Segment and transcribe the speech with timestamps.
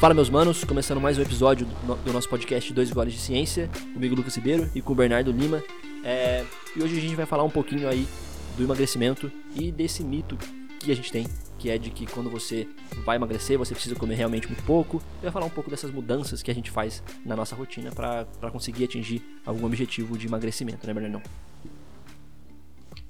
[0.00, 4.14] Fala meus manos, começando mais um episódio do, nosso podcast Dois Goles de Ciência, comigo
[4.14, 5.62] Lucas Ribeiro e com o Bernardo Lima.
[6.02, 6.42] É,
[6.74, 8.08] e hoje a gente vai falar um pouquinho aí
[8.56, 10.38] do emagrecimento e desse mito
[10.78, 11.26] que a gente tem,
[11.58, 12.66] que é de que quando você
[13.04, 15.02] vai emagrecer, você precisa comer realmente muito pouco.
[15.18, 18.50] E vai falar um pouco dessas mudanças que a gente faz na nossa rotina para
[18.50, 21.20] conseguir atingir algum objetivo de emagrecimento, né, Bernardo?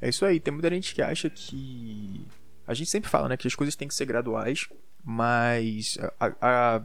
[0.02, 2.26] É isso aí, tem muita gente que acha que.
[2.70, 4.68] A gente sempre fala, né, que as coisas têm que ser graduais,
[5.04, 6.82] mas a, a,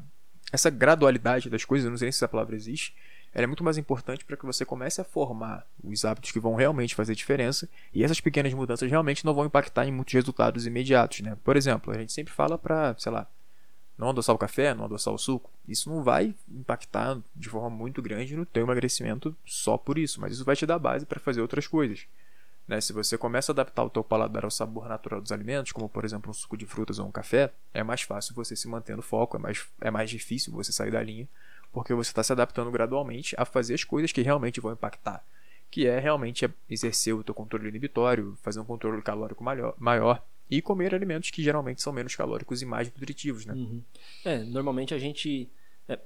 [0.52, 2.96] essa gradualidade das coisas, não sei se essa palavra existe,
[3.32, 6.56] ela é muito mais importante para que você comece a formar os hábitos que vão
[6.56, 11.20] realmente fazer diferença e essas pequenas mudanças realmente não vão impactar em muitos resultados imediatos,
[11.20, 11.38] né?
[11.44, 13.28] Por exemplo, a gente sempre fala para, sei lá,
[13.96, 15.52] não adoçar o café, não adoçar o suco.
[15.68, 20.34] Isso não vai impactar de forma muito grande no teu emagrecimento só por isso, mas
[20.34, 22.08] isso vai te dar base para fazer outras coisas.
[22.68, 22.82] Né?
[22.82, 26.04] Se você começa a adaptar o teu paladar ao sabor natural dos alimentos, como por
[26.04, 29.02] exemplo um suco de frutas ou um café, é mais fácil você se manter no
[29.02, 31.28] foco, é mais, é mais difícil você sair da linha,
[31.72, 35.24] porque você está se adaptando gradualmente a fazer as coisas que realmente vão impactar,
[35.70, 40.62] que é realmente exercer o teu controle inibitório, fazer um controle calórico maior, maior e
[40.62, 43.54] comer alimentos que geralmente são menos calóricos e mais nutritivos, né?
[43.54, 43.82] Uhum.
[44.24, 45.50] É, normalmente a gente
[45.88, 46.00] é,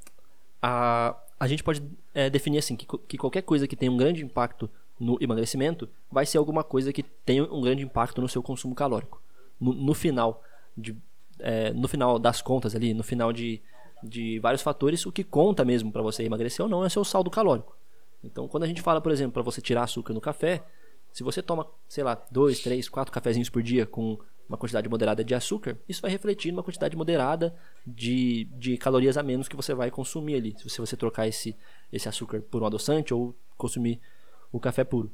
[0.61, 1.81] a, a gente pode
[2.13, 4.69] é, definir assim que, que qualquer coisa que tenha um grande impacto
[4.99, 9.21] no emagrecimento vai ser alguma coisa que tenha um grande impacto no seu consumo calórico.
[9.59, 10.43] No, no final
[10.75, 10.95] de,
[11.39, 13.61] é, no final das contas ali, no final de,
[14.03, 17.29] de vários fatores, o que conta mesmo para você emagrecer ou não é seu saldo
[17.29, 17.77] calórico.
[18.23, 20.63] Então, quando a gente fala, por exemplo, para você tirar açúcar no café,
[21.11, 25.23] se você toma, sei lá, dois, três, quatro cafezinhos por dia com uma quantidade moderada
[25.23, 29.73] de açúcar, isso vai refletir numa quantidade moderada de, de calorias a menos que você
[29.73, 30.55] vai consumir ali.
[30.57, 31.55] Se você trocar esse,
[31.93, 34.01] esse açúcar por um adoçante ou consumir
[34.51, 35.11] o café puro.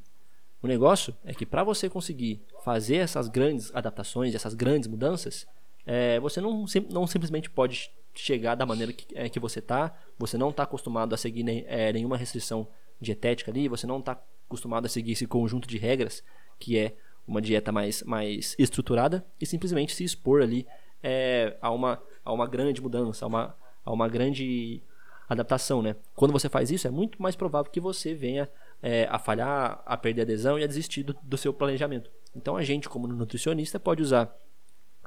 [0.61, 5.45] O negócio é que para você conseguir fazer essas grandes adaptações, essas grandes mudanças,
[5.85, 10.37] é, você não, não simplesmente pode chegar da maneira que, é, que você está, você
[10.37, 12.67] não está acostumado a seguir nem, é, nenhuma restrição
[12.99, 16.23] dietética ali, você não está acostumado a seguir esse conjunto de regras,
[16.57, 16.95] que é
[17.27, 20.65] uma dieta mais, mais estruturada, e simplesmente se expor ali
[21.03, 24.81] é, a, uma, a uma grande mudança, a uma, a uma grande
[25.27, 25.81] adaptação.
[25.81, 25.95] Né?
[26.15, 28.49] Quando você faz isso, é muito mais provável que você venha
[28.85, 32.11] é, a falhar, a perder adesão e a desistir do, do seu planejamento.
[32.35, 34.31] Então a gente, como nutricionista, pode usar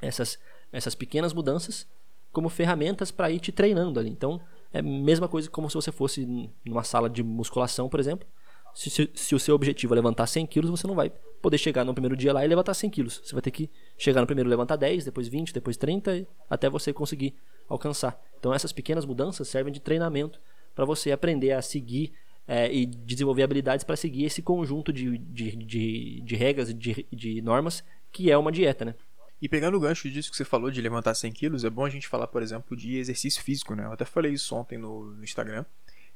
[0.01, 0.37] essas,
[0.69, 1.87] essas pequenas mudanças
[2.29, 4.09] como ferramentas para ir te treinando ali.
[4.09, 4.41] Então
[4.73, 6.27] é a mesma coisa como se você fosse
[6.65, 8.27] numa sala de musculação, por exemplo.
[8.75, 11.09] Se, se, se, o seu objetivo é levantar 100 quilos, você não vai
[11.41, 13.21] poder chegar no primeiro dia lá e levantar 100 quilos.
[13.23, 16.91] Você vai ter que chegar no primeiro levantar 10, depois 20, depois 30, até você
[16.91, 17.33] conseguir
[17.69, 18.21] alcançar.
[18.37, 20.37] Então essas pequenas mudanças servem de treinamento
[20.75, 22.11] para você aprender a seguir
[22.49, 27.41] é, e desenvolver habilidades para seguir esse conjunto de, de, de, de regras, de, de
[27.43, 28.95] normas, que é uma dieta, né?
[29.39, 31.89] E pegando o gancho disso que você falou de levantar 100 quilos, é bom a
[31.91, 33.85] gente falar, por exemplo, de exercício físico, né?
[33.85, 35.63] Eu até falei isso ontem no, no Instagram,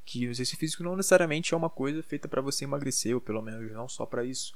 [0.04, 3.40] que o exercício físico não necessariamente é uma coisa feita para você emagrecer, ou pelo
[3.40, 4.54] menos não só para isso,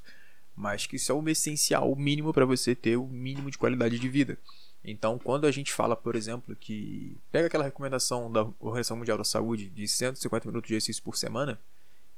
[0.53, 3.97] mas que isso é o essencial, o mínimo para você ter o mínimo de qualidade
[3.97, 4.37] de vida.
[4.83, 9.23] Então, quando a gente fala, por exemplo, que pega aquela recomendação da Organização Mundial da
[9.23, 11.59] Saúde de 150 minutos de exercício por semana,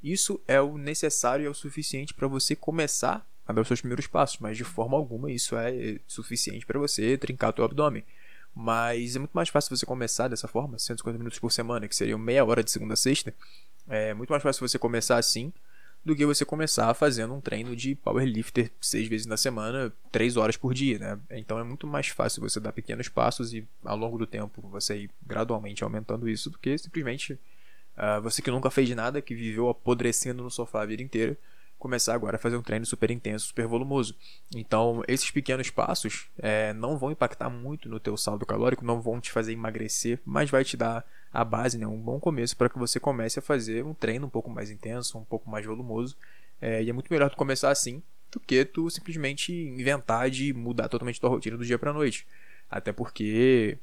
[0.04, 3.82] isso é o necessário e é o suficiente para você começar a dar os seus
[3.82, 8.04] primeiros passos, mas de forma alguma isso é suficiente para você trincar o abdômen.
[8.54, 12.18] Mas é muito mais fácil você começar dessa forma, 150 minutos por semana, que seria
[12.18, 13.34] meia hora de segunda a sexta.
[13.88, 15.54] É muito mais fácil você começar assim
[16.04, 20.58] do que você começar fazendo um treino de powerlifter seis vezes na semana, três horas
[20.58, 21.20] por dia, né?
[21.30, 24.98] Então é muito mais fácil você dar pequenos passos e ao longo do tempo você
[24.98, 29.70] ir gradualmente aumentando isso do que simplesmente uh, você que nunca fez nada, que viveu
[29.70, 31.38] apodrecendo no sofá a vida inteira,
[31.78, 34.16] começar agora a fazer um treino super intenso, super volumoso.
[34.56, 39.20] Então, esses pequenos passos é, não vão impactar muito no teu saldo calórico, não vão
[39.20, 42.78] te fazer emagrecer, mas vai te dar a base, né, um bom começo para que
[42.78, 46.18] você comece a fazer um treino um pouco mais intenso, um pouco mais volumoso.
[46.62, 50.88] É, e é muito melhor tu começar assim do que tu simplesmente inventar de mudar
[50.88, 52.28] totalmente tua rotina do dia para noite.
[52.70, 53.78] Até porque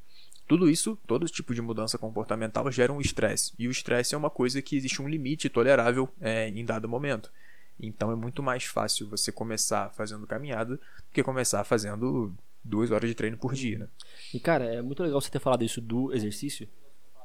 [0.47, 3.53] tudo isso, todo tipo de mudança comportamental gera um estresse.
[3.59, 7.31] E o estresse é uma coisa que existe um limite tolerável é, em dado momento.
[7.79, 12.35] Então é muito mais fácil você começar fazendo caminhada do que começar fazendo
[12.65, 13.89] duas horas de treino por dia, né?
[14.33, 16.69] E cara, é muito legal você ter falado isso do exercício,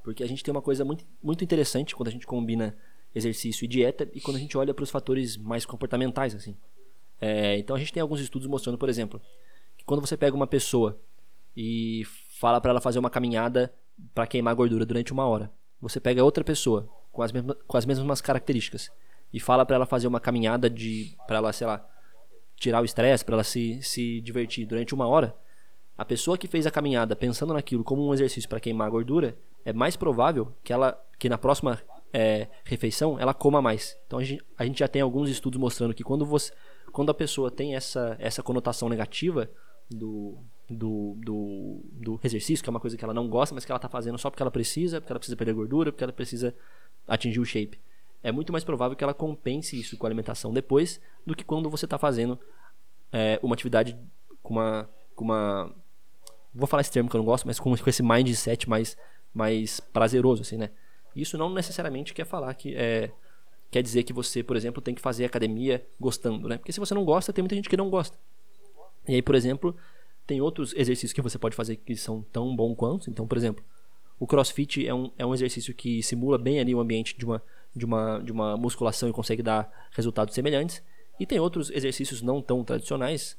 [0.04, 2.76] porque a gente tem uma coisa muito, muito interessante quando a gente combina
[3.16, 6.58] exercício e dieta e quando a gente olha para os fatores mais comportamentais, assim.
[7.22, 9.22] É, então a gente tem alguns estudos mostrando, por exemplo,
[9.78, 11.00] que quando você pega uma pessoa
[11.56, 12.04] e
[12.40, 13.74] fala para ela fazer uma caminhada
[14.14, 17.86] para queimar gordura durante uma hora, você pega outra pessoa com as mesmas, com as
[17.86, 18.92] mesmas características
[19.32, 21.88] e fala para ela fazer uma caminhada de para ela, sei lá,
[22.58, 25.36] tirar o estresse, para ela se, se divertir durante uma hora,
[25.98, 29.72] a pessoa que fez a caminhada pensando naquilo como um exercício para queimar gordura é
[29.72, 31.82] mais provável que ela que na próxima
[32.12, 33.98] é, refeição ela coma mais.
[34.08, 36.52] Então a gente, a gente já tem alguns estudos mostrando que quando você
[36.94, 39.50] quando a pessoa tem essa, essa conotação negativa
[39.90, 40.38] do,
[40.70, 43.78] do, do, do, exercício, que é uma coisa que ela não gosta, mas que ela
[43.78, 46.56] está fazendo só porque ela precisa, porque ela precisa perder gordura, porque ela precisa
[47.08, 47.82] atingir o shape.
[48.22, 51.68] É muito mais provável que ela compense isso com a alimentação depois do que quando
[51.68, 52.40] você está fazendo
[53.12, 53.98] é, uma atividade
[54.42, 55.76] com uma, com uma.
[56.54, 58.98] Vou falar esse termo que eu não gosto, mas com, com esse mindset mais,
[59.34, 60.70] mais prazeroso, assim, né?
[61.16, 63.12] Isso não necessariamente quer falar que é,
[63.72, 66.58] quer dizer que você, por exemplo, tem que fazer academia gostando, né?
[66.58, 68.18] Porque se você não gosta, tem muita gente que não gosta.
[69.08, 69.76] E aí, por exemplo,
[70.26, 73.10] tem outros exercícios que você pode fazer que são tão bons quanto.
[73.10, 73.64] Então, por exemplo,
[74.20, 77.44] o CrossFit é um, é um exercício que simula bem ali o ambiente de uma,
[77.76, 80.82] de, uma, de uma musculação e consegue dar resultados semelhantes.
[81.20, 83.38] E tem outros exercícios não tão tradicionais,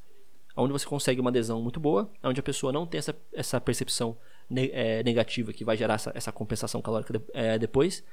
[0.56, 4.16] onde você consegue uma adesão muito boa, onde a pessoa não tem essa, essa percepção
[4.48, 8.04] ne é, negativa que vai gerar essa, essa compensação calórica de, é, depois.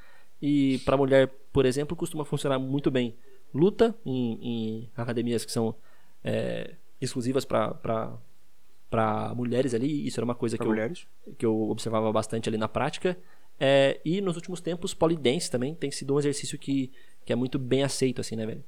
[0.41, 3.15] E para mulher, por exemplo, costuma funcionar muito bem.
[3.53, 5.75] Luta em, em academias que são
[6.23, 8.17] é, exclusivas para
[9.35, 10.07] mulheres ali.
[10.07, 10.75] Isso era uma coisa que eu,
[11.37, 13.17] que eu observava bastante ali na prática.
[13.59, 16.91] É, e nos últimos tempos, polidense também tem sido um exercício que,
[17.23, 18.63] que é muito bem aceito, assim, né, velho?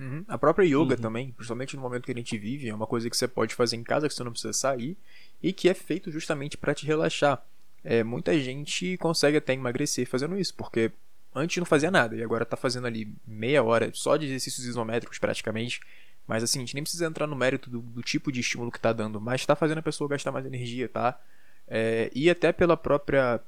[0.00, 0.24] Uhum.
[0.26, 1.00] A própria yoga uhum.
[1.00, 3.76] também, principalmente no momento que a gente vive, é uma coisa que você pode fazer
[3.76, 4.96] em casa, que você não precisa sair,
[5.42, 7.44] e que é feito justamente para te relaxar
[7.82, 10.92] é, muita gente consegue até emagrecer fazendo isso, porque
[11.34, 15.18] antes não fazia nada e agora tá fazendo ali meia hora só de exercícios isométricos
[15.18, 15.80] praticamente.
[16.26, 18.78] Mas assim, a gente nem precisa entrar no mérito do, do tipo de estímulo que
[18.78, 21.18] tá dando, mas tá fazendo a pessoa gastar mais energia, tá?
[21.66, 23.40] É, e até pela própria.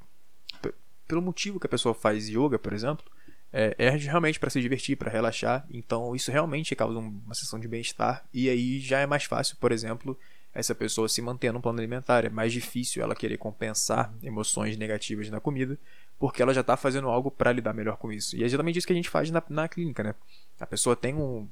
[1.07, 3.05] pelo motivo que a pessoa faz yoga, por exemplo,
[3.53, 5.67] é, é realmente para se divertir, para relaxar.
[5.71, 8.25] Então isso realmente causa uma sensação de bem-estar.
[8.33, 10.19] E aí já é mais fácil, por exemplo,
[10.55, 12.25] essa pessoa se manter no plano alimentar.
[12.25, 15.79] É mais difícil ela querer compensar emoções negativas na comida,
[16.19, 18.37] porque ela já está fazendo algo para lidar melhor com isso.
[18.37, 20.15] E é exatamente isso que a gente faz na, na clínica, né?
[20.59, 21.49] A pessoa tem um,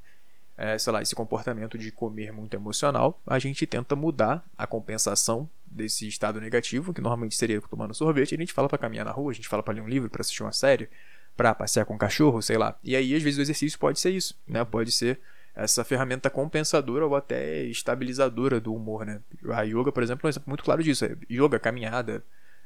[0.56, 5.48] é, sei lá, esse comportamento de comer muito emocional, a gente tenta mudar a compensação
[5.64, 9.32] desse estado negativo, que normalmente seria tomando sorvete, a gente fala para caminhar na rua,
[9.32, 10.90] a gente fala para ler um livro, para assistir uma série,
[11.36, 12.78] para passear com um cachorro, sei lá.
[12.82, 14.64] E aí às vezes o exercício pode ser isso, né?
[14.64, 15.18] Pode ser
[15.54, 19.20] essa ferramenta compensadora ou até estabilizadora do humor, né?
[19.50, 21.04] A yoga, por exemplo, é um exemplo muito claro disso.
[21.04, 22.24] É yoga, caminhada,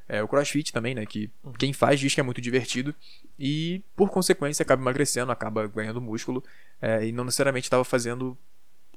[0.09, 1.07] é, o crossfit também, né?
[1.07, 1.53] Que uhum.
[1.53, 2.95] quem faz diz que é muito divertido
[3.39, 6.43] e, por consequência, acaba emagrecendo, acaba ganhando músculo
[6.81, 8.37] é, e não necessariamente estava fazendo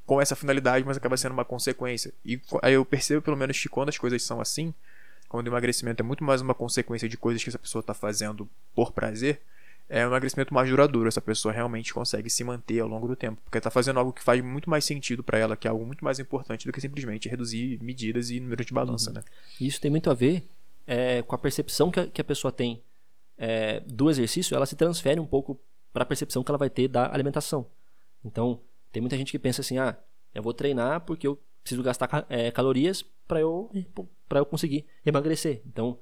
[0.06, 2.14] com essa finalidade, mas acaba sendo uma consequência.
[2.24, 4.74] E aí eu percebo, pelo menos, que quando as coisas são assim,
[5.28, 8.50] quando o emagrecimento é muito mais uma consequência de coisas que essa pessoa está fazendo
[8.74, 9.42] por prazer,
[9.90, 11.08] é um emagrecimento mais duradouro.
[11.08, 14.22] Essa pessoa realmente consegue se manter ao longo do tempo, porque está fazendo algo que
[14.22, 17.30] faz muito mais sentido para ela, que é algo muito mais importante do que simplesmente
[17.30, 19.16] reduzir medidas e número de balança, uhum.
[19.16, 19.24] né?
[19.60, 20.48] Isso tem muito a ver
[20.86, 22.82] é, com a percepção que a, que a pessoa tem
[23.38, 25.60] é, do exercício, ela se transfere um pouco
[25.94, 27.68] para a percepção que ela vai ter da alimentação.
[28.24, 28.60] Então,
[28.92, 29.98] tem muita gente que pensa assim: ah,
[30.34, 33.70] eu vou treinar porque eu preciso gastar é, calorias para eu,
[34.30, 35.62] eu conseguir emagrecer.
[35.66, 36.00] Então,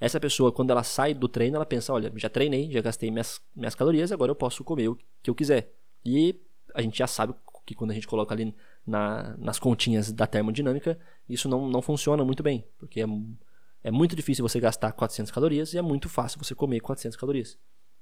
[0.00, 3.40] essa pessoa, quando ela sai do treino, ela pensa: olha, já treinei, já gastei minhas,
[3.54, 5.72] minhas calorias, agora eu posso comer o que eu quiser.
[6.04, 6.40] E
[6.74, 7.34] a gente já sabe
[7.64, 8.54] que quando a gente coloca ali
[8.86, 10.98] na, nas continhas da termodinâmica,
[11.28, 13.06] isso não, não funciona muito bem, porque é,
[13.82, 17.58] é muito difícil você gastar 400 calorias e é muito fácil você comer 400 calorias.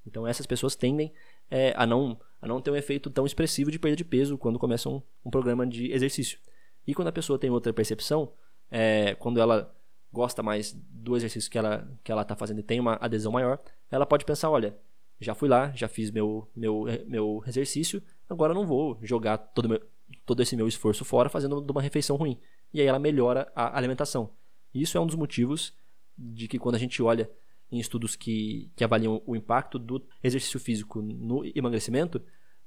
[0.07, 1.13] Então essas pessoas tendem
[1.51, 4.59] é, a, não, a não ter um efeito tão expressivo de perda de peso quando
[4.59, 6.39] começam um, um programa de exercício.
[6.87, 8.33] E quando a pessoa tem outra percepção,
[8.71, 9.75] é, quando ela
[10.13, 13.59] gosta mais do exercício que ela que ela está fazendo e tem uma adesão maior,
[13.91, 14.77] ela pode pensar, olha,
[15.21, 19.81] já fui lá, já fiz meu meu meu exercício, agora não vou jogar todo meu,
[20.25, 22.39] todo esse meu esforço fora fazendo uma refeição ruim.
[22.73, 24.31] E aí ela melhora a alimentação.
[24.73, 25.73] Isso é um dos motivos
[26.17, 27.31] de que quando a gente olha
[27.71, 32.23] em estudos que, que avaliam o impacto do exercício físico no emagrecimento,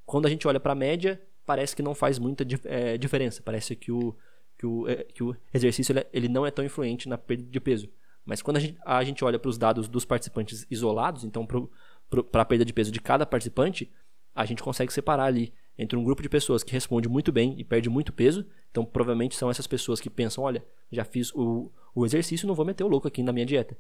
[0.05, 3.41] quando a gente olha para a média, parece que não faz muita é, diferença.
[3.41, 4.13] Parece que o,
[4.57, 7.59] que o, é, que o exercício ele, ele não é tão influente na perda de
[7.59, 7.89] peso.
[8.25, 12.41] Mas quando a gente, a gente olha para os dados dos participantes isolados, então para
[12.41, 13.89] a perda de peso de cada participante,
[14.35, 17.63] a gente consegue separar ali entre um grupo de pessoas que responde muito bem e
[17.63, 18.45] perde muito peso.
[18.69, 22.65] Então, provavelmente são essas pessoas que pensam: olha, já fiz o, o exercício, não vou
[22.65, 23.77] meter o louco aqui na minha dieta.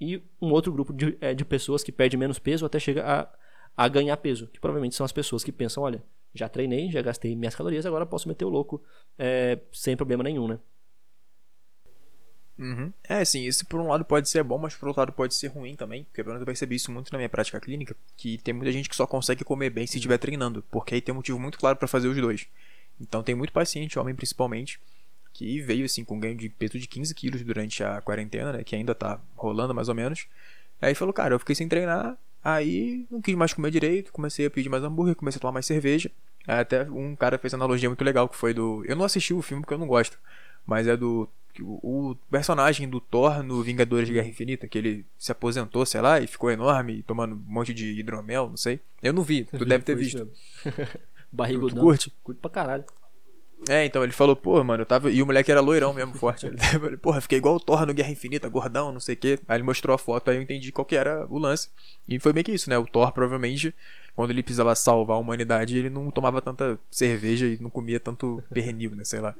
[0.00, 3.28] E um outro grupo de, é, de pessoas que perde menos peso até chega a,
[3.76, 6.04] a ganhar peso, que provavelmente são as pessoas que pensam: olha,
[6.34, 8.82] já treinei, já gastei minhas calorias, agora posso meter o louco
[9.18, 10.58] é, sem problema nenhum, né?
[12.58, 12.92] Uhum.
[13.08, 15.46] É, assim, isso por um lado pode ser bom, mas por outro lado pode ser
[15.46, 16.04] ruim também.
[16.04, 19.06] Porque eu percebi isso muito na minha prática clínica, que tem muita gente que só
[19.06, 20.18] consegue comer bem se estiver uhum.
[20.18, 22.48] treinando, porque aí tem um motivo muito claro para fazer os dois.
[23.00, 24.80] Então tem muito paciente, homem principalmente,
[25.32, 28.64] que veio assim com ganho de peso de 15 quilos durante a quarentena, né?
[28.64, 30.26] Que ainda tá rolando mais ou menos.
[30.80, 32.18] Aí falou, cara, eu fiquei sem treinar,
[32.54, 35.66] aí não quis mais comer direito, comecei a pedir mais hambúrguer, comecei a tomar mais
[35.66, 36.10] cerveja.
[36.46, 38.84] Até um cara fez uma analogia muito legal que foi do.
[38.86, 40.18] Eu não assisti o filme porque eu não gosto,
[40.66, 41.28] mas é do
[41.60, 46.20] o personagem do Thor no Vingadores de Guerra Infinita, que ele se aposentou, sei lá,
[46.20, 48.80] e ficou enorme, tomando um monte de hidromel, não sei.
[49.02, 50.30] Eu não vi, tu deve ter visto.
[51.32, 51.76] Barrigudão.
[51.76, 52.12] Tu curte?
[52.22, 52.84] Curte pra caralho.
[53.66, 55.10] É, então ele falou, pô, mano, eu tava.
[55.10, 56.46] E o moleque era loirão mesmo, forte.
[56.46, 59.38] Ele falou, porra, fiquei igual o Thor no Guerra Infinita, gordão, não sei o quê.
[59.48, 61.68] Aí ele mostrou a foto, aí eu entendi qual que era o lance.
[62.06, 62.78] E foi meio que isso, né?
[62.78, 63.74] O Thor provavelmente,
[64.14, 68.42] quando ele precisava salvar a humanidade, ele não tomava tanta cerveja e não comia tanto
[68.52, 69.04] pernil, né?
[69.04, 69.34] Sei lá.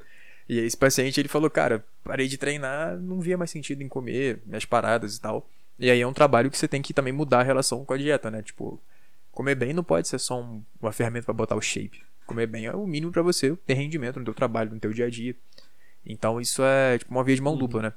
[0.49, 3.89] E aí esse paciente ele falou, cara, parei de treinar, não via mais sentido em
[3.89, 5.49] comer minhas paradas e tal.
[5.79, 7.97] E aí é um trabalho que você tem que também mudar a relação com a
[7.99, 8.43] dieta, né?
[8.43, 8.81] Tipo,
[9.31, 12.03] comer bem não pode ser só um, uma ferramenta para botar o shape.
[12.29, 15.07] Comer bem é o mínimo para você ter rendimento no teu trabalho, no teu dia
[15.07, 15.35] a dia.
[16.07, 17.59] Então isso é tipo uma via de mão uhum.
[17.59, 17.93] dupla, né?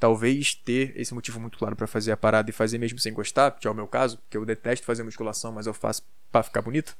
[0.00, 3.52] Talvez ter esse motivo muito claro para fazer a parada e fazer mesmo sem gostar,
[3.52, 6.62] que é o meu caso, que eu detesto fazer musculação, mas eu faço para ficar
[6.62, 6.96] bonito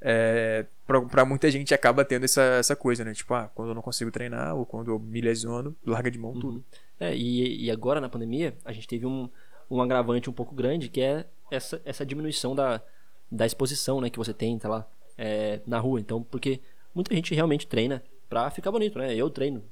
[0.00, 3.12] é, para muita gente acaba tendo essa, essa coisa, né?
[3.12, 6.32] Tipo, ah, quando eu não consigo treinar ou quando eu me lesiono, larga de mão
[6.32, 6.40] uhum.
[6.40, 6.64] tudo.
[6.98, 9.28] É, e, e agora na pandemia, a gente teve um,
[9.70, 12.80] um agravante um pouco grande, que é essa, essa diminuição da,
[13.30, 14.88] da exposição, né, que você tem, tá lá,
[15.20, 16.00] é, na rua.
[16.00, 16.60] Então, porque
[16.94, 19.14] muita gente realmente treina pra ficar bonito, né?
[19.14, 19.62] Eu treino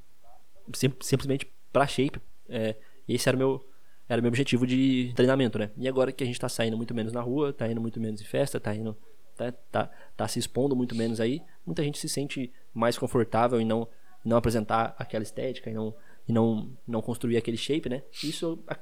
[0.75, 2.21] sim, simplesmente pra shape.
[2.47, 2.77] É,
[3.09, 3.65] esse era o meu
[4.07, 5.71] era o meu objetivo de treinamento, né?
[5.77, 8.21] E agora que a gente tá saindo muito menos na rua, tá indo muito menos
[8.21, 8.97] em festa, tá indo
[9.37, 13.67] tá, tá, tá se expondo muito menos aí, muita gente se sente mais confortável em
[13.67, 13.87] não,
[14.25, 15.95] não apresentar aquela estética e não,
[16.27, 18.03] e não, não construir aquele shape, né?
[18.25, 18.79] Isso a,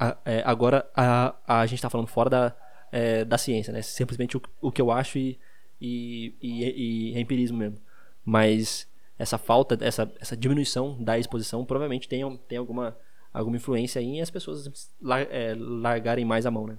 [0.00, 2.56] a, é, agora a, a gente está falando fora da,
[2.92, 3.80] é, da ciência, né?
[3.80, 5.38] Simplesmente o, o que eu acho e,
[5.80, 7.78] e, e, e empirismo mesmo.
[8.24, 8.86] Mas
[9.18, 12.96] essa falta, essa, essa diminuição da exposição provavelmente tem, tem alguma,
[13.32, 16.76] alguma influência em as pessoas lar, é, largarem mais a mão, né?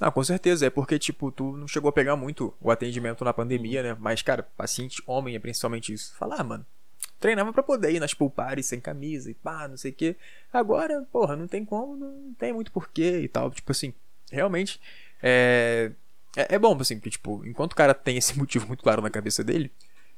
[0.00, 0.66] Ah, com certeza.
[0.66, 3.96] É porque, tipo, tu não chegou a pegar muito o atendimento na pandemia, né?
[3.98, 6.14] Mas, cara, paciente homem é principalmente isso.
[6.16, 6.66] Falar, ah, mano,
[7.18, 10.16] treinava pra poder ir nas pulpares sem camisa e pá, não sei o quê.
[10.52, 13.50] Agora, porra, não tem como, não tem muito porquê e tal.
[13.50, 13.92] Tipo assim,
[14.30, 14.80] realmente,
[15.22, 15.92] é...
[16.36, 19.10] É, é bom, assim, porque, tipo, enquanto o cara tem esse motivo muito claro na
[19.10, 19.72] cabeça dele,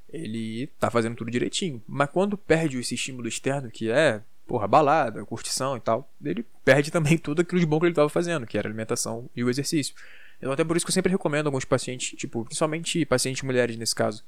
[0.08, 1.82] ele tá fazendo tudo direitinho.
[1.86, 6.90] Mas quando perde esse estímulo externo, que é porra, balada, curtição e tal, ele perde
[6.92, 9.94] também tudo aquilo de bom que ele estava fazendo, que era alimentação e o exercício.
[10.38, 13.94] Então, até por isso que eu sempre recomendo alguns pacientes, tipo, principalmente pacientes mulheres nesse
[13.94, 14.24] caso,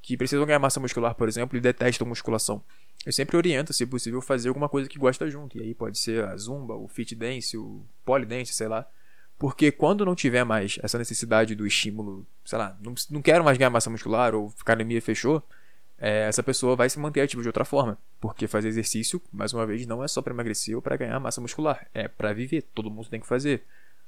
[0.00, 2.62] que precisam ganhar massa muscular, por exemplo, e detestam musculação.
[3.04, 5.58] Eu sempre oriento, se possível, fazer alguma coisa que gosta junto.
[5.58, 8.86] E aí pode ser a zumba, o fit dance, o polydance, sei lá.
[9.38, 13.58] Porque quando não tiver mais essa necessidade do estímulo, sei lá, não, não quero mais
[13.58, 15.42] ganhar massa muscular ou academia fechou,
[15.98, 17.98] é, essa pessoa vai se manter ativa de outra forma.
[18.20, 21.40] Porque fazer exercício, mais uma vez, não é só para emagrecer ou para ganhar massa
[21.40, 21.86] muscular.
[21.92, 22.62] É para viver.
[22.74, 23.62] Todo mundo tem que fazer.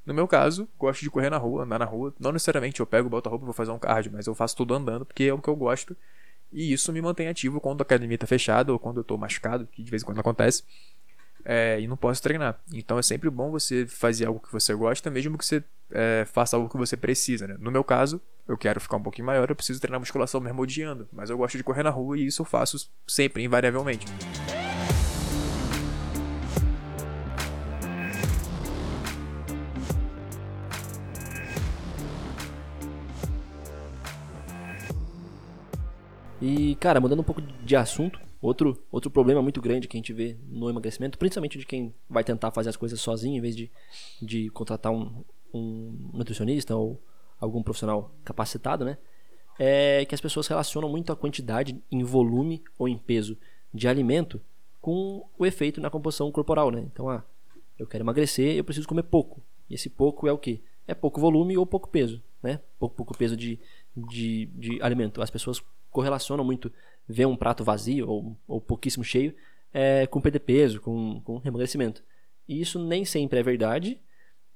[0.04, 2.14] No meu caso, gosto de correr na rua, andar na rua.
[2.18, 4.56] Não necessariamente eu pego, boto a roupa e vou fazer um cardio, mas eu faço
[4.56, 5.96] tudo andando porque é o que eu gosto.
[6.52, 9.66] E isso me mantém ativo quando a academia está fechada ou quando eu estou machucado,
[9.66, 10.62] que de vez em quando acontece
[11.48, 12.58] é, e não posso treinar.
[12.72, 15.62] Então é sempre bom você fazer algo que você gosta, mesmo que você
[15.92, 17.46] é, faça algo que você precisa.
[17.46, 17.56] Né?
[17.60, 21.08] No meu caso, eu quero ficar um pouquinho maior, eu preciso treinar musculação mesmo odiando,
[21.12, 24.06] mas eu gosto de correr na rua e isso eu faço sempre, invariavelmente.
[36.42, 40.12] E, cara, mudando um pouco de assunto, Outro, outro problema muito grande que a gente
[40.12, 43.70] vê no emagrecimento, principalmente de quem vai tentar fazer as coisas sozinho, em vez de,
[44.20, 47.00] de contratar um, um nutricionista ou
[47.40, 48.98] algum profissional capacitado, né?
[49.58, 53.38] É que as pessoas relacionam muito a quantidade em volume ou em peso
[53.72, 54.40] de alimento
[54.80, 56.80] com o efeito na composição corporal, né?
[56.80, 57.24] Então, ah,
[57.78, 59.42] eu quero emagrecer, eu preciso comer pouco.
[59.68, 60.60] E esse pouco é o quê?
[60.86, 62.60] É pouco volume ou pouco peso, né?
[62.78, 63.58] Pouco, pouco peso de,
[63.96, 65.22] de, de alimento.
[65.22, 66.70] As pessoas correlacionam muito
[67.08, 69.34] ver um prato vazio ou, ou pouquíssimo cheio
[69.72, 72.02] é, com perder peso, com, com emagrecimento.
[72.48, 74.00] E isso nem sempre é verdade,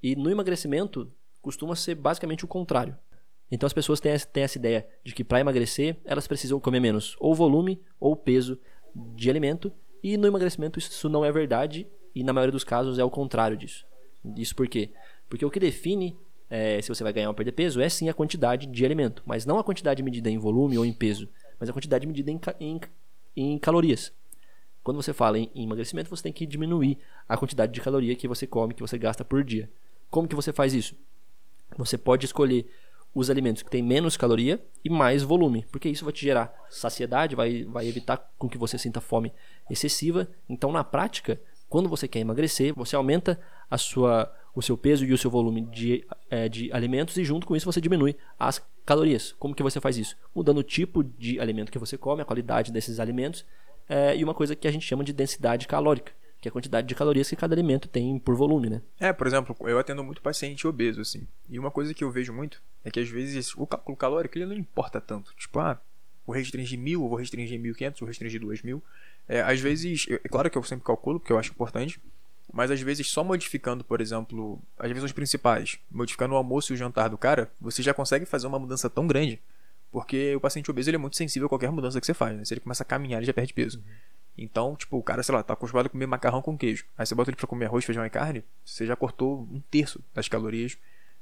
[0.01, 2.97] e no emagrecimento costuma ser basicamente o contrário.
[3.51, 7.15] Então as pessoas têm, têm essa ideia de que para emagrecer elas precisam comer menos
[7.19, 8.59] ou volume ou peso
[8.95, 9.71] de alimento,
[10.03, 13.57] e no emagrecimento isso não é verdade, e na maioria dos casos é o contrário
[13.57, 13.85] disso.
[14.35, 14.91] Isso por quê?
[15.29, 16.17] Porque o que define
[16.51, 19.45] é, se você vai ganhar ou perder peso é sim a quantidade de alimento, mas
[19.45, 21.27] não a quantidade medida em volume ou em peso
[21.61, 22.81] mas a quantidade medida em, em,
[23.37, 24.11] em calorias.
[24.83, 26.97] Quando você fala em, em emagrecimento, você tem que diminuir
[27.29, 29.69] a quantidade de caloria que você come, que você gasta por dia.
[30.09, 30.95] Como que você faz isso?
[31.77, 32.67] Você pode escolher
[33.13, 37.35] os alimentos que têm menos caloria e mais volume, porque isso vai te gerar saciedade,
[37.35, 39.31] vai, vai evitar com que você sinta fome
[39.69, 40.27] excessiva.
[40.49, 41.39] Então, na prática,
[41.69, 43.39] quando você quer emagrecer, você aumenta
[43.69, 47.47] a sua, o seu peso e o seu volume de, é, de alimentos e junto
[47.47, 49.33] com isso você diminui as calorias.
[49.39, 50.17] Como que você faz isso?
[50.35, 53.45] Mudando o tipo de alimento que você come, a qualidade desses alimentos
[53.87, 56.87] é, e uma coisa que a gente chama de densidade calórica que é a quantidade
[56.87, 58.81] de calorias que cada alimento tem por volume, né?
[58.99, 61.27] É, por exemplo, eu atendo muito paciente obeso, assim.
[61.47, 64.47] E uma coisa que eu vejo muito é que às vezes o cálculo calórico ele
[64.47, 65.35] não importa tanto.
[65.35, 65.79] Tipo, ah,
[66.25, 68.83] vou restringir mil, vou restringir 1500, vou restringir 2000.
[69.29, 72.01] É, às vezes, é claro que eu sempre calculo, porque eu acho importante,
[72.51, 76.77] mas às vezes só modificando, por exemplo, as refeições principais, modificando o almoço e o
[76.77, 79.39] jantar do cara, você já consegue fazer uma mudança tão grande.
[79.91, 82.45] Porque o paciente obeso ele é muito sensível a qualquer mudança que você faz, né?
[82.45, 83.79] Se ele começa a caminhar, ele já perde peso.
[83.79, 83.83] Uhum.
[84.37, 86.85] Então, tipo, o cara, sei lá, tá acostumado a comer macarrão com queijo.
[86.97, 90.01] Aí você bota ele pra comer arroz, feijão e carne, você já cortou um terço
[90.13, 90.77] das calorias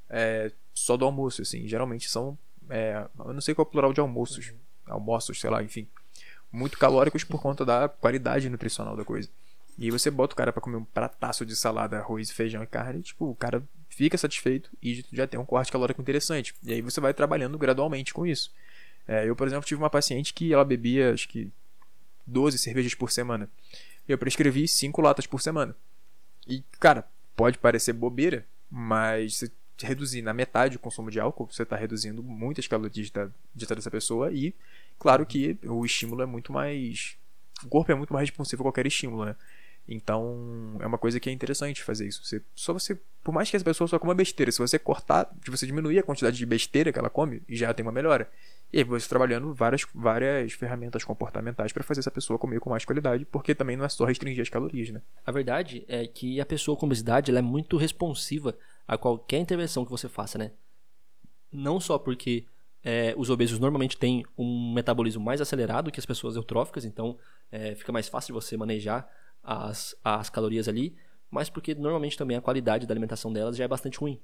[0.10, 1.68] é, só do almoço, assim.
[1.68, 2.38] Geralmente são.
[2.70, 4.50] É, eu não sei qual é o plural de almoços.
[4.50, 4.58] Uhum.
[4.88, 5.88] Almoços, sei lá, enfim.
[6.52, 9.30] Muito calóricos por conta da qualidade nutricional da coisa.
[9.80, 12.68] E aí você bota o cara para comer um prataço de salada, arroz, feijão e
[12.68, 16.54] carne, e, tipo, o cara fica satisfeito e já tem um corte calórico interessante.
[16.62, 18.54] E aí você vai trabalhando gradualmente com isso.
[19.08, 21.50] É, eu, por exemplo, tive uma paciente que ela bebia, acho que
[22.28, 23.50] 12 cervejas por semana.
[24.06, 25.74] Eu prescrevi 5 latas por semana.
[26.46, 31.64] E, cara, pode parecer bobeira, mas se reduzir na metade o consumo de álcool, você
[31.64, 34.54] está reduzindo muitas calorias da dieta dessa pessoa e,
[35.00, 37.16] claro que o estímulo é muito mais.
[37.64, 39.36] O corpo é muito mais responsivo a qualquer estímulo, né?
[39.92, 42.24] Então, é uma coisa que é interessante fazer isso.
[42.24, 45.50] Você, só você, por mais que essa pessoa só coma besteira, se você cortar, se
[45.50, 48.30] você diminuir a quantidade de besteira que ela come, já tem uma melhora.
[48.72, 52.86] E aí você trabalhando várias, várias ferramentas comportamentais para fazer essa pessoa comer com mais
[52.86, 55.02] qualidade, porque também não é só restringir as calorias, né?
[55.26, 58.56] A verdade é que a pessoa com obesidade ela é muito responsiva
[58.88, 60.52] a qualquer intervenção que você faça, né?
[61.52, 62.46] Não só porque
[62.84, 67.18] é, os obesos normalmente têm um metabolismo mais acelerado que as pessoas eutróficas, então
[67.52, 69.10] é, fica mais fácil de você manejar
[69.44, 70.96] as, as calorias ali,
[71.30, 74.20] mas porque normalmente também a qualidade da alimentação delas já é bastante ruim.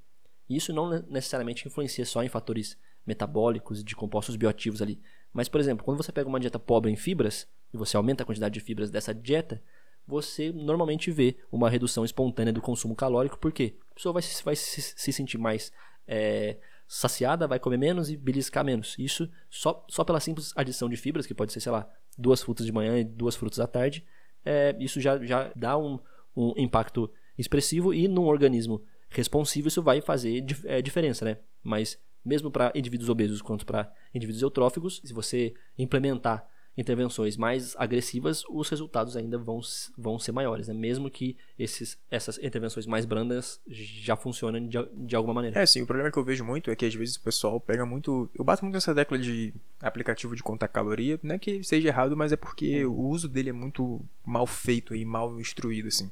[0.49, 4.99] E isso não necessariamente influencia só em fatores metabólicos e de compostos bioativos ali.
[5.33, 8.25] Mas, por exemplo, quando você pega uma dieta pobre em fibras e você aumenta a
[8.25, 9.61] quantidade de fibras dessa dieta,
[10.07, 14.55] você normalmente vê uma redução espontânea do consumo calórico, porque a pessoa vai, se, vai
[14.55, 15.71] se, se sentir mais
[16.07, 18.95] é, saciada, vai comer menos e beliscar menos.
[18.99, 22.65] Isso só, só pela simples adição de fibras, que pode ser, sei lá, duas frutas
[22.65, 24.05] de manhã e duas frutas à tarde,
[24.45, 25.99] é, isso já, já dá um,
[26.35, 31.37] um impacto expressivo e num organismo responsivo isso vai fazer é, diferença, né?
[31.63, 38.43] Mas mesmo para indivíduos obesos quanto para indivíduos eutróficos, se você implementar intervenções mais agressivas,
[38.49, 39.61] os resultados ainda vão,
[39.97, 40.73] vão ser maiores, né?
[40.73, 45.59] mesmo que esses, essas intervenções mais brandas já funcionem de, de alguma maneira.
[45.59, 47.85] É, sim, o problema que eu vejo muito é que às vezes o pessoal pega
[47.85, 48.29] muito.
[48.35, 52.15] Eu bato muito nessa tecla de aplicativo de contar caloria, não é que seja errado,
[52.17, 56.11] mas é porque o uso dele é muito mal feito e mal instruído, assim.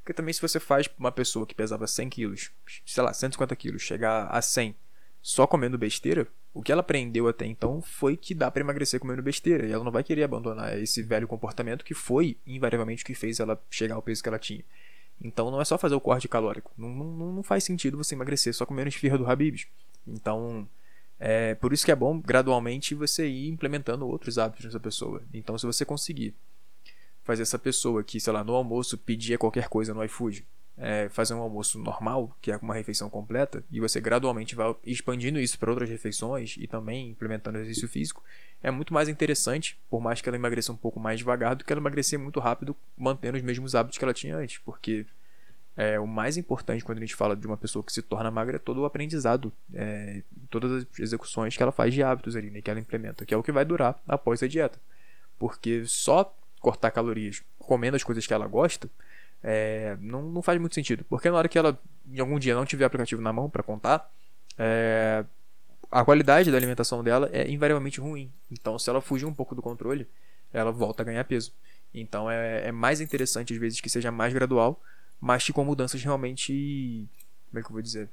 [0.00, 2.50] Porque também se você faz uma pessoa que pesava 100 quilos,
[2.86, 4.74] sei lá, 150 quilos, chegar a 100
[5.20, 6.26] só comendo besteira,
[6.58, 9.64] o que ela aprendeu até então foi que dá para emagrecer comendo besteira.
[9.64, 13.38] E ela não vai querer abandonar esse velho comportamento que foi, invariavelmente, o que fez
[13.38, 14.64] ela chegar ao peso que ela tinha.
[15.22, 16.72] Então não é só fazer o corte calórico.
[16.76, 19.68] Não, não, não faz sentido você emagrecer só comendo esfirra do Habib's.
[20.04, 20.68] Então,
[21.20, 25.22] é por isso que é bom gradualmente você ir implementando outros hábitos nessa pessoa.
[25.32, 26.34] Então, se você conseguir
[27.22, 30.44] fazer essa pessoa que, sei lá, no almoço pedia qualquer coisa no iFood,
[30.80, 35.40] é, fazer um almoço normal, que é uma refeição completa, e você gradualmente vai expandindo
[35.40, 38.22] isso para outras refeições e também implementando exercício físico,
[38.62, 41.72] é muito mais interessante, por mais que ela emagreça um pouco mais devagar, do que
[41.72, 45.04] ela emagrecer muito rápido, mantendo os mesmos hábitos que ela tinha antes, porque
[45.76, 48.56] é, o mais importante quando a gente fala de uma pessoa que se torna magra
[48.56, 52.60] é todo o aprendizado, é, todas as execuções que ela faz de hábitos ali, né,
[52.60, 54.80] que ela implementa, que é o que vai durar após a dieta.
[55.38, 58.90] Porque só cortar calorias comendo as coisas que ela gosta
[59.42, 61.04] é, não, não faz muito sentido.
[61.04, 64.10] Porque na hora que ela, em algum dia, não tiver aplicativo na mão para contar,
[64.58, 65.24] é,
[65.90, 68.32] a qualidade da alimentação dela é invariavelmente ruim.
[68.50, 70.06] Então, se ela fugir um pouco do controle,
[70.52, 71.52] ela volta a ganhar peso.
[71.94, 74.82] Então, é, é mais interessante, às vezes, que seja mais gradual,
[75.20, 77.08] mas que com mudanças realmente.
[77.48, 78.10] Como é que eu vou dizer?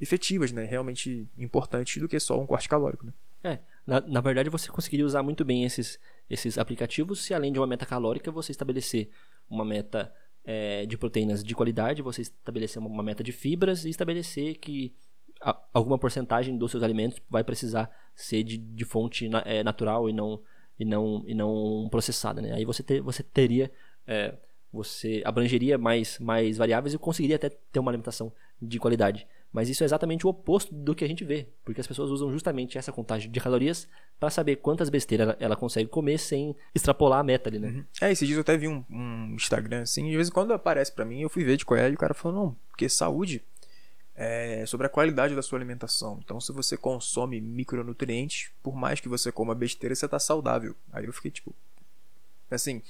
[0.00, 0.64] Efetivas, né?
[0.64, 3.12] Realmente importantes do que só um corte calórico, né?
[3.42, 7.58] É, na, na verdade você conseguiria usar muito bem esses, esses aplicativos se além de
[7.60, 9.10] uma meta calórica você estabelecer
[9.48, 10.12] uma meta
[10.44, 14.94] é, de proteínas de qualidade, você estabelecer uma meta de fibras e estabelecer que
[15.40, 20.08] a, alguma porcentagem dos seus alimentos vai precisar ser de, de fonte na, é, natural
[20.08, 20.42] e não,
[20.78, 22.40] e não, e não processada.
[22.40, 22.52] Né?
[22.52, 23.70] Aí você, ter, você teria.
[24.06, 24.34] É,
[24.70, 29.26] você abrangeria mais, mais variáveis e conseguiria até ter uma alimentação de qualidade.
[29.52, 32.30] Mas isso é exatamente o oposto do que a gente vê, porque as pessoas usam
[32.30, 33.88] justamente essa contagem de calorias
[34.20, 37.68] para saber quantas besteiras ela, consegue comer sem extrapolar a meta ali, né?
[37.68, 37.84] Uhum.
[38.02, 40.92] É, esses dias eu até vi um, um Instagram assim, de vez em quando aparece
[40.92, 43.42] para mim, eu fui ver de qual é, e o cara falou, não, porque saúde
[44.14, 46.20] é sobre a qualidade da sua alimentação.
[46.22, 50.74] Então, se você consome micronutrientes, por mais que você coma besteira, você tá saudável.
[50.92, 51.54] Aí eu fiquei tipo,
[52.50, 52.82] assim,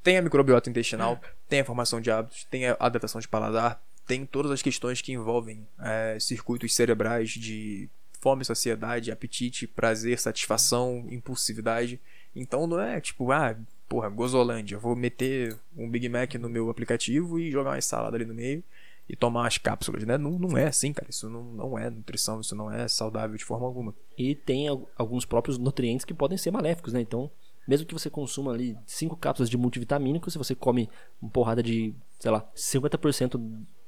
[0.00, 4.26] tem a microbiota intestinal, tem a formação de hábitos, tem a adaptação de paladar, tem
[4.26, 7.88] todas as questões que envolvem é, circuitos cerebrais de
[8.20, 12.00] fome, saciedade, apetite, prazer, satisfação, impulsividade.
[12.34, 13.56] Então não é tipo, ah,
[13.88, 18.24] porra, Gozolândia, vou meter um Big Mac no meu aplicativo e jogar uma salada ali
[18.24, 18.62] no meio
[19.08, 20.16] e tomar as cápsulas, né?
[20.16, 21.10] Não, não é assim, cara.
[21.10, 23.94] Isso não, não é nutrição, isso não é saudável de forma alguma.
[24.16, 27.00] E tem alguns próprios nutrientes que podem ser maléficos, né?
[27.00, 27.30] Então,
[27.68, 30.88] mesmo que você consuma ali 5 cápsulas de multivitamínico, se você come
[31.20, 33.38] uma porrada de, sei lá, 50%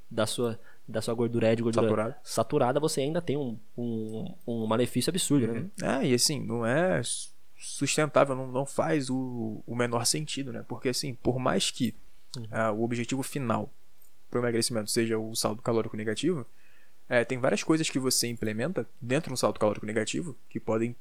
[0.09, 4.33] da sua, da sua gordura é de gordura saturada, saturada você ainda tem um, um,
[4.45, 5.59] um malefício absurdo, né?
[5.81, 5.89] uhum.
[5.89, 7.01] É, e assim, não é
[7.57, 10.63] sustentável, não, não faz o, o menor sentido, né?
[10.67, 11.93] Porque assim, por mais que
[12.35, 12.43] uhum.
[12.43, 13.69] uh, o objetivo final
[14.29, 16.45] para o emagrecimento seja o saldo calórico negativo,
[17.09, 20.95] é, tem várias coisas que você implementa dentro do saldo calórico negativo que podem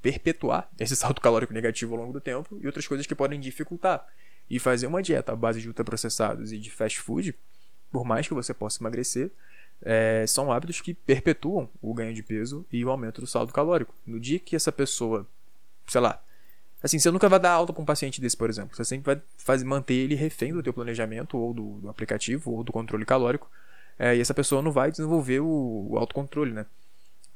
[0.00, 4.06] perpetuar esse saldo calórico negativo ao longo do tempo e outras coisas que podem dificultar.
[4.48, 7.34] E fazer uma dieta à base de ultraprocessados e de fast food,
[7.94, 9.30] por mais que você possa emagrecer,
[9.80, 13.94] é, são hábitos que perpetuam o ganho de peso e o aumento do saldo calórico.
[14.04, 15.24] No dia que essa pessoa,
[15.86, 16.20] sei lá,
[16.82, 18.76] assim, você nunca vai dar alta para um paciente desse, por exemplo.
[18.76, 22.64] Você sempre vai fazer, manter ele refém do teu planejamento ou do, do aplicativo ou
[22.64, 23.48] do controle calórico.
[23.96, 26.66] É, e essa pessoa não vai desenvolver o, o autocontrole, né?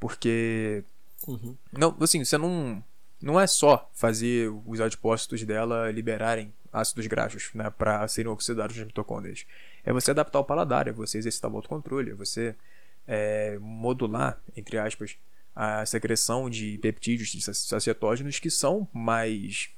[0.01, 0.83] Porque
[1.29, 1.57] Uhum.
[1.73, 2.83] Não, assim, você não.
[3.21, 8.87] Não é só fazer os adipócitos dela liberarem ácidos graxos, né, para serem oxidados nas
[8.87, 9.45] mitocôndrias.
[9.85, 12.55] É você adaptar o paladar, é você exercitar o autocontrole, é você
[13.07, 15.17] é, modular, entre aspas,
[15.55, 19.71] a secreção de peptídeos, de sacetógenos que são mais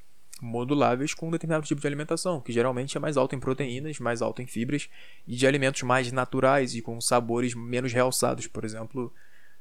[0.43, 4.23] moduláveis com um determinado tipo de alimentação, que geralmente é mais alto em proteínas, mais
[4.23, 4.89] alto em fibras
[5.27, 9.13] e de alimentos mais naturais e com sabores menos realçados, por exemplo,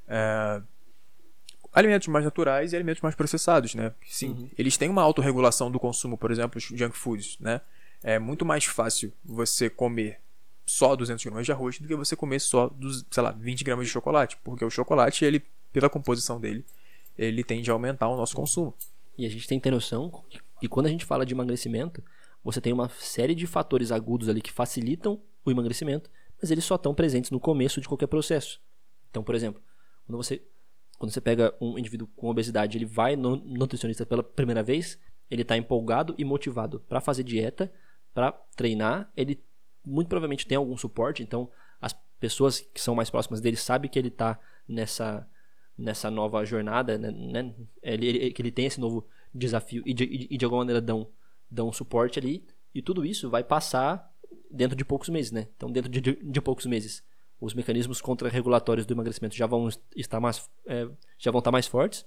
[0.07, 0.61] é,
[1.73, 3.93] alimentos mais naturais e alimentos mais processados, né?
[4.07, 4.49] Sim, uhum.
[4.57, 7.61] eles têm uma autorregulação do consumo, por exemplo, os junk foods, né?
[8.01, 10.19] É muito mais fácil você comer
[10.69, 13.87] só 200 gramas de arroz do que você comer só, dos, sei lá, 20 gramas
[13.87, 16.63] de chocolate, porque o chocolate, ele, pela composição dele,
[17.17, 18.75] ele tende a aumentar o nosso consumo.
[19.17, 20.23] E a gente tem que ter noção
[20.61, 22.03] que quando a gente fala de emagrecimento,
[22.43, 26.07] você tem uma série de fatores agudos ali que facilitam o emagrecimento,
[26.39, 28.61] mas eles só estão presentes no começo de qualquer processo.
[29.09, 29.59] Então, por exemplo,
[30.05, 30.39] quando você
[30.99, 34.99] quando você pega um indivíduo com obesidade, ele vai no nutricionista pela primeira vez,
[35.31, 37.71] ele está empolgado e motivado para fazer dieta,
[38.13, 39.41] para treinar, ele
[39.85, 41.49] muito provavelmente tem algum suporte, então
[41.81, 45.27] as pessoas que são mais próximas dele sabem que ele está nessa
[45.77, 50.27] nessa nova jornada, né, né ele, ele, que ele tem esse novo desafio e de,
[50.29, 51.07] e de alguma maneira dão,
[51.49, 54.13] dão suporte ali, e tudo isso vai passar
[54.51, 55.47] dentro de poucos meses, né?
[55.55, 57.03] Então, dentro de, de, de poucos meses,
[57.39, 60.87] os mecanismos contra-regulatórios do emagrecimento já vão estar mais, é,
[61.17, 62.05] já vão estar mais fortes.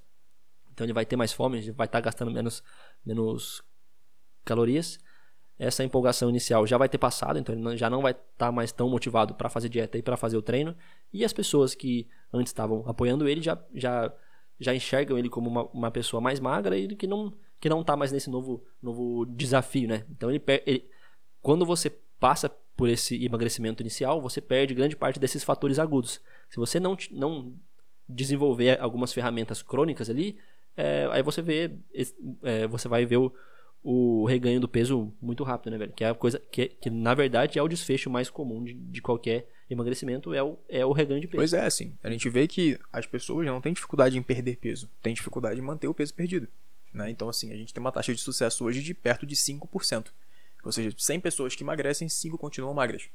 [0.72, 2.62] Então ele vai ter mais fome, vai estar gastando menos,
[3.04, 3.62] menos
[4.44, 4.98] calorias.
[5.58, 8.88] Essa empolgação inicial já vai ter passado, então ele já não vai estar mais tão
[8.88, 10.74] motivado para fazer dieta e para fazer o treino.
[11.12, 14.12] E as pessoas que antes estavam apoiando ele já, já,
[14.58, 17.96] já enxergam ele como uma, uma pessoa mais magra e que não que não está
[17.96, 20.04] mais nesse novo, novo desafio, né?
[20.10, 20.84] Então ele, ele
[21.40, 26.20] quando você passa por esse emagrecimento inicial, você perde grande parte desses fatores agudos.
[26.48, 27.54] Se você não, não
[28.08, 30.36] desenvolver algumas ferramentas crônicas ali,
[30.76, 31.70] é, aí você vê,
[32.42, 33.32] é, você vai ver o,
[33.82, 35.92] o reganho do peso muito rápido, né, velho?
[35.92, 39.02] Que é a coisa que, que na verdade é o desfecho mais comum de, de
[39.02, 41.38] qualquer emagrecimento, é o, é o reganho de peso.
[41.38, 44.88] Pois é, assim, a gente vê que as pessoas não têm dificuldade em perder peso,
[45.02, 46.46] têm dificuldade em manter o peso perdido.
[46.92, 47.10] Né?
[47.10, 50.08] Então, assim, a gente tem uma taxa de sucesso hoje de perto de 5%.
[50.64, 53.08] Ou seja, 100 pessoas que emagrecem, 5 continuam magras.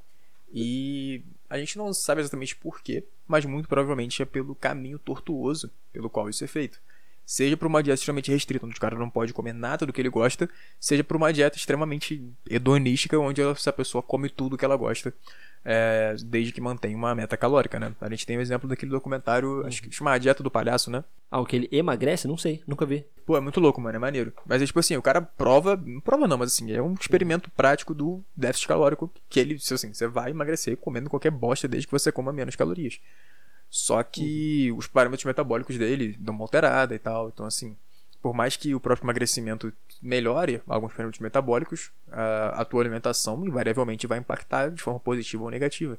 [0.52, 6.10] E a gente não sabe exatamente porquê, mas muito provavelmente é pelo caminho tortuoso pelo
[6.10, 6.82] qual isso é feito.
[7.28, 10.00] Seja por uma dieta extremamente restrita, onde o cara não pode comer nada do que
[10.00, 14.78] ele gosta, seja por uma dieta extremamente hedonística, onde essa pessoa come tudo que ela
[14.78, 15.14] gosta
[15.66, 17.94] é, desde que mantém uma meta calórica, né?
[18.00, 21.04] A gente tem o exemplo daquele documentário, acho que chama A Dieta do Palhaço, né?
[21.30, 22.26] Ah, o que ele emagrece?
[22.30, 23.06] Não sei, nunca vi.
[23.26, 24.32] Pô, é muito louco, mano, é maneiro.
[24.46, 27.52] Mas é tipo assim, o cara prova, não prova não, mas assim, é um experimento
[27.52, 31.92] prático do déficit calórico, que ele, assim, você vai emagrecer comendo qualquer bosta desde que
[31.92, 33.02] você coma menos calorias.
[33.70, 34.78] Só que uhum.
[34.78, 37.76] os parâmetros metabólicos dele dão uma alterada e tal, então assim,
[38.22, 44.08] por mais que o próprio emagrecimento melhore alguns parâmetros metabólicos, a, a tua alimentação invariavelmente
[44.08, 45.98] vai impactar de forma positiva ou negativa.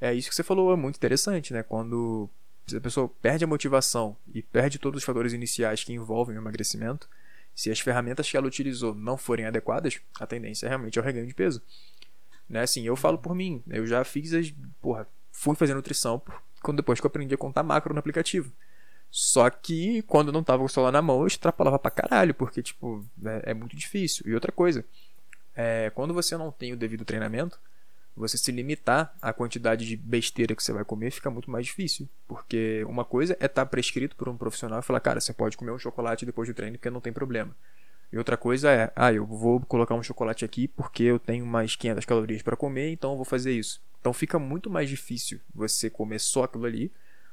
[0.00, 1.62] é isso que você falou, é muito interessante, né?
[1.62, 2.28] Quando
[2.74, 7.08] a pessoa perde a motivação e perde todos os fatores iniciais que envolvem o emagrecimento,
[7.54, 11.26] se as ferramentas que ela utilizou não forem adequadas, a tendência é realmente ao reganho
[11.26, 11.62] de peso.
[12.48, 12.62] Né?
[12.62, 14.52] Assim, eu falo por mim, eu já fiz as.
[14.80, 16.20] Porra, fui fazer nutrição
[16.62, 18.52] quando depois que eu aprendi a contar macro no aplicativo.
[19.10, 22.32] Só que quando eu não tava com o celular na mão, eu extrapolava pra caralho,
[22.32, 24.24] porque, tipo, é, é muito difícil.
[24.26, 24.84] E outra coisa,
[25.54, 27.58] é, quando você não tem o devido treinamento,
[28.16, 32.08] você se limitar à quantidade de besteira que você vai comer fica muito mais difícil.
[32.26, 35.56] Porque uma coisa é estar tá prescrito por um profissional e falar, cara, você pode
[35.56, 37.54] comer um chocolate depois do treino porque não tem problema.
[38.12, 41.74] E outra coisa é, ah, eu vou colocar um chocolate aqui porque eu tenho mais
[41.74, 43.80] 500 calorias para comer, então eu vou fazer isso.
[44.02, 46.90] Então fica muito mais difícil você comer só aquilo ali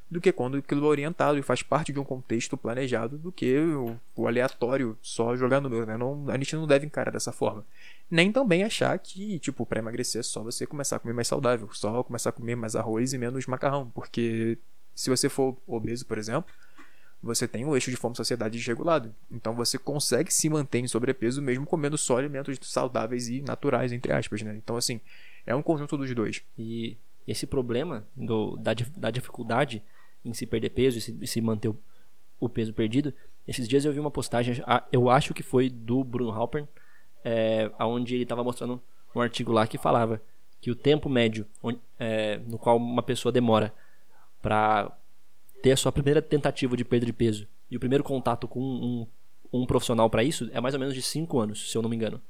[0.09, 3.57] do que quando aquilo é orientado e faz parte de um contexto planejado do que
[3.57, 5.97] o, o aleatório só jogar número, né?
[5.97, 7.65] Não, a gente não deve encarar dessa forma.
[8.09, 11.67] Nem também achar que, tipo, para emagrecer é só você começar a comer mais saudável,
[11.73, 14.57] só começar a comer mais arroz e menos macarrão, porque
[14.93, 16.51] se você for obeso, por exemplo,
[17.21, 19.13] você tem o eixo de fome-saciedade desregulado.
[19.31, 24.11] Então você consegue se manter em sobrepeso mesmo comendo só alimentos saudáveis e naturais, entre
[24.11, 24.55] aspas, né?
[24.55, 25.01] Então, assim,
[25.49, 26.43] é um conjunto dos dois.
[26.55, 26.95] E
[27.27, 29.83] esse problema do, da, da dificuldade
[30.23, 31.77] em se perder peso e se, e se manter o,
[32.39, 33.11] o, peso perdido.
[33.47, 36.67] Esses dias eu vi uma postagem, eu acho que foi do Bruno Halpern,
[37.25, 38.79] é, onde ele estava mostrando
[39.15, 40.21] um artigo lá que falava
[40.61, 41.47] que o tempo médio
[41.97, 43.73] é, no qual uma pessoa demora
[44.41, 44.95] para
[45.63, 49.07] ter a sua primeira tentativa de perda de peso e o primeiro contato com um,
[49.51, 51.95] um profissional para isso é mais ou menos de 5 anos, se eu não me
[51.95, 52.21] engano.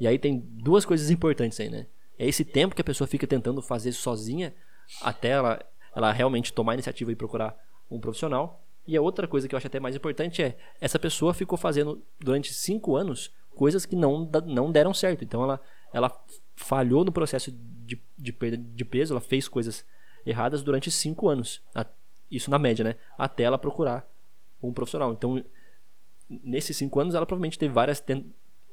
[0.00, 1.86] E aí tem duas coisas importantes aí, né?
[2.18, 4.54] É esse tempo que a pessoa fica tentando fazer sozinha
[5.02, 7.56] até ela ela realmente tomar a iniciativa e procurar
[7.90, 8.62] um profissional.
[8.86, 12.02] E a outra coisa que eu acho até mais importante é essa pessoa ficou fazendo
[12.20, 15.24] durante cinco anos coisas que não, não deram certo.
[15.24, 15.60] Então ela,
[15.92, 16.24] ela
[16.54, 19.86] falhou no processo de, de perda de peso, ela fez coisas
[20.24, 21.62] erradas durante cinco anos.
[22.30, 22.96] Isso na média, né?
[23.16, 24.06] Até ela procurar
[24.62, 25.12] um profissional.
[25.12, 25.42] Então,
[26.28, 28.02] nesses cinco anos, ela provavelmente teve várias,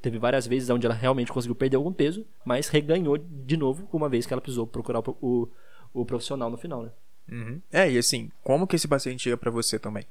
[0.03, 4.09] teve várias vezes onde ela realmente conseguiu perder algum peso, mas reganhou de novo uma
[4.09, 5.49] vez que ela precisou procurar o,
[5.93, 6.91] o, profissional no final, né?
[7.31, 7.61] Uhum.
[7.71, 10.03] É, e assim, como que esse paciente chega para você também?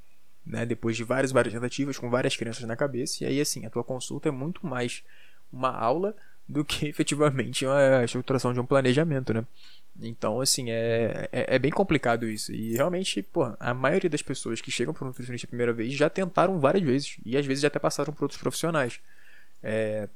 [0.47, 0.65] Né?
[0.65, 3.85] Depois de várias, várias tentativas, com várias crianças na cabeça, e aí assim, a tua
[3.85, 5.05] consulta é muito mais
[5.53, 6.17] uma aula
[6.49, 9.45] do que efetivamente uma estruturação de um planejamento, né?
[10.01, 12.51] Então, assim, é, é, é, bem complicado isso.
[12.51, 15.93] E realmente, pô, a maioria das pessoas que chegam para um nutricionista a primeira vez
[15.93, 17.17] já tentaram várias vezes.
[17.27, 18.99] E às vezes já até passaram por outros profissionais.
[19.63, 20.09] É,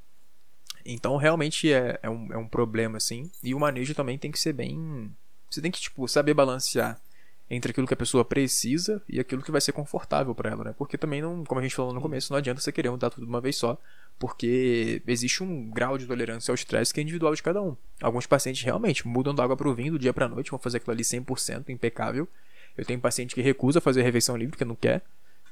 [0.85, 3.31] então, realmente é, é, um, é um problema, assim.
[3.43, 5.11] E o manejo também tem que ser bem
[5.51, 7.01] você tem que, tipo, saber balancear
[7.49, 10.75] entre aquilo que a pessoa precisa e aquilo que vai ser confortável para ela, né?
[10.77, 13.25] Porque também não, como a gente falou no começo, não adianta você querer mudar tudo
[13.25, 13.79] de uma vez só,
[14.19, 17.77] porque existe um grau de tolerância ao estresse que é individual de cada um.
[18.03, 20.79] Alguns pacientes realmente mudam da água para o vinho do dia para noite, vão fazer
[20.79, 22.29] aquilo ali 100% impecável.
[22.77, 25.03] Eu tenho paciente que recusa fazer refeição livre porque não quer,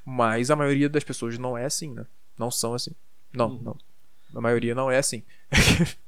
[0.05, 2.05] mas a maioria das pessoas não é assim, né?
[2.37, 2.91] Não são assim.
[3.35, 3.63] Não, uhum.
[3.63, 3.79] não.
[4.35, 5.23] A maioria não é assim.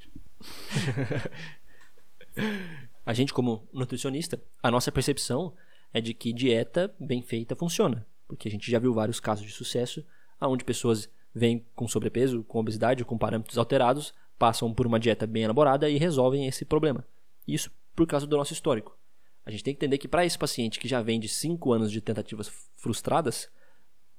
[3.04, 5.52] a gente como nutricionista, a nossa percepção
[5.92, 9.52] é de que dieta bem feita funciona, porque a gente já viu vários casos de
[9.52, 10.04] sucesso
[10.40, 15.44] onde pessoas vêm com sobrepeso, com obesidade, com parâmetros alterados, passam por uma dieta bem
[15.44, 17.06] elaborada e resolvem esse problema.
[17.46, 18.96] Isso por causa do nosso histórico.
[19.44, 21.92] A gente tem que entender que para esse paciente que já vem de 5 anos
[21.92, 23.48] de tentativas frustradas,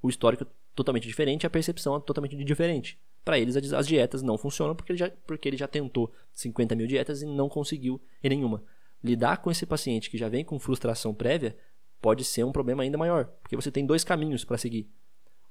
[0.02, 0.46] o histórico
[0.78, 3.00] totalmente diferente, a percepção é totalmente diferente.
[3.26, 6.88] Para eles as dietas não funcionam porque ele, já, porque ele já tentou 50 mil
[6.88, 8.64] dietas e não conseguiu em nenhuma
[9.04, 11.58] lidar com esse paciente que já vem com frustração prévia
[12.02, 14.90] pode ser um problema ainda maior, porque você tem dois caminhos para seguir.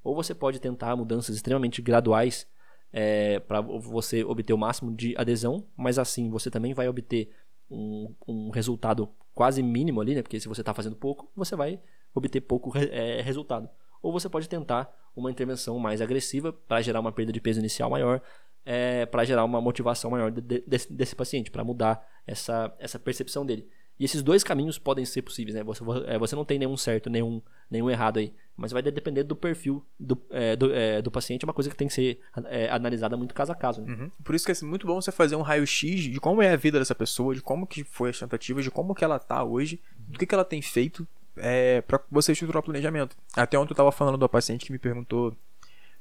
[0.03, 2.47] Ou você pode tentar mudanças extremamente graduais
[2.93, 7.31] é, para você obter o máximo de adesão, mas assim você também vai obter
[7.69, 10.23] um, um resultado quase mínimo ali, né?
[10.23, 11.81] Porque se você está fazendo pouco, você vai
[12.15, 13.69] obter pouco é, resultado.
[14.01, 17.89] Ou você pode tentar uma intervenção mais agressiva para gerar uma perda de peso inicial
[17.91, 18.21] maior,
[18.65, 22.99] é, para gerar uma motivação maior de, de, desse, desse, paciente, para mudar essa, essa
[22.99, 23.67] percepção dele.
[23.99, 25.65] E esses dois caminhos podem ser possíveis, né?
[25.65, 28.35] Você, é, você não tem nenhum certo, nenhum, nenhum errado aí.
[28.55, 31.77] Mas vai depender do perfil do, é, do, é, do, paciente, é uma coisa que
[31.77, 33.81] tem que ser é, analisada muito caso a caso.
[33.81, 33.95] Né?
[33.95, 34.11] Uhum.
[34.23, 36.79] Por isso que é muito bom você fazer um raio-x de como é a vida
[36.79, 40.19] dessa pessoa, de como que foi as tentativas, de como que ela tá hoje, do
[40.19, 43.17] que, que ela tem feito é, para você estruturar o planejamento.
[43.35, 45.37] Até ontem eu estava falando do paciente que me perguntou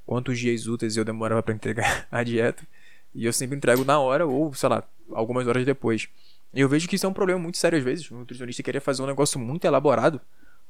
[0.06, 2.66] quantos dias úteis eu demorava para entregar a dieta.
[3.14, 6.08] E eu sempre entrego na hora ou, sei lá, algumas horas depois.
[6.54, 8.10] E eu vejo que isso é um problema muito sério às vezes.
[8.12, 10.20] O nutricionista queria fazer um negócio muito elaborado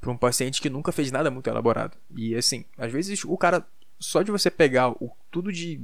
[0.00, 1.96] para um paciente que nunca fez nada muito elaborado.
[2.14, 3.66] E assim, às vezes o cara,
[3.98, 5.80] só de você pegar o tudo de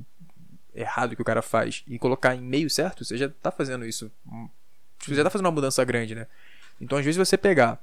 [0.75, 4.11] errado que o cara faz e colocar em meio certo, você já tá fazendo isso.
[5.01, 6.27] Você já tá fazendo uma mudança grande, né?
[6.81, 7.83] Então, às vezes, você pegar,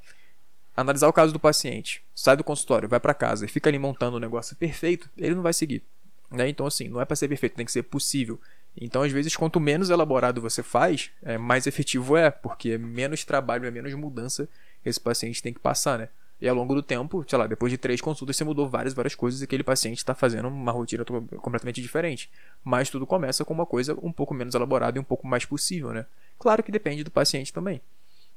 [0.80, 4.18] analisar o caso do paciente, sai do consultório, vai para casa e fica ali montando
[4.18, 5.84] um negócio perfeito, ele não vai seguir.
[6.32, 6.48] Né?
[6.50, 8.40] Então, assim, não é para ser perfeito, tem que ser possível.
[8.80, 13.26] Então, às vezes, quanto menos elaborado você faz, é, mais efetivo é, porque é menos
[13.26, 14.48] trabalho, é menos mudança
[14.86, 16.10] esse paciente tem que passar, né?
[16.42, 19.14] E ao longo do tempo, sei lá, depois de três consultas, você mudou várias, várias
[19.14, 22.30] coisas e aquele paciente está fazendo uma rotina completamente diferente.
[22.64, 25.92] Mas tudo começa com uma coisa um pouco menos elaborada e um pouco mais possível,
[25.92, 26.06] né?
[26.38, 27.82] Claro que depende do paciente também.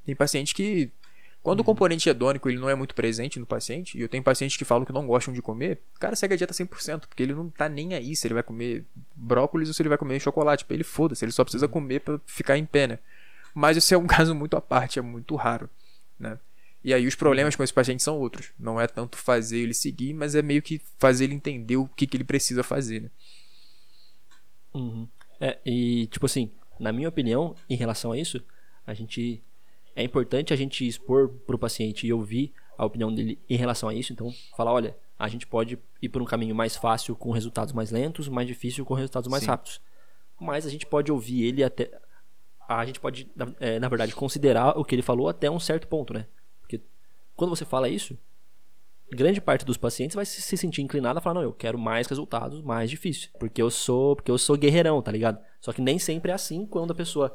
[0.05, 0.91] Tem paciente que,
[1.43, 1.63] quando uhum.
[1.63, 4.65] o componente hedônico ele não é muito presente no paciente, e eu tenho pacientes que
[4.65, 7.51] falam que não gostam de comer, o cara segue a dieta 100%, porque ele não
[7.51, 10.65] tá nem aí se ele vai comer brócolis ou se ele vai comer chocolate.
[10.71, 11.73] Ele foda-se, ele só precisa uhum.
[11.73, 12.99] comer para ficar em pé, né?
[13.53, 15.69] Mas esse é um caso muito à parte, é muito raro,
[16.19, 16.39] né?
[16.85, 18.51] E aí os problemas com esse paciente são outros.
[18.59, 22.07] Não é tanto fazer ele seguir, mas é meio que fazer ele entender o que,
[22.07, 23.11] que ele precisa fazer, né?
[24.75, 25.09] Uhum.
[25.41, 28.43] É, e tipo assim, na minha opinião, em relação a isso,
[28.87, 29.43] a gente
[29.95, 33.89] é importante a gente expor para o paciente e ouvir a opinião dele em relação
[33.89, 34.13] a isso.
[34.13, 37.91] Então, falar, olha, a gente pode ir por um caminho mais fácil com resultados mais
[37.91, 39.51] lentos, mais difícil com resultados mais Sim.
[39.51, 39.81] rápidos.
[40.41, 41.91] Mas a gente pode ouvir ele até
[42.69, 46.15] a gente pode, é, na verdade, considerar o que ele falou até um certo ponto,
[46.15, 46.27] né?
[47.35, 48.17] Quando você fala isso,
[49.11, 52.63] grande parte dos pacientes vai se sentir inclinada a falar, não, eu quero mais resultados,
[52.63, 55.43] mais difícil, porque eu sou, porque eu sou guerreirão, tá ligado?
[55.61, 57.33] Só que nem sempre é assim quando a pessoa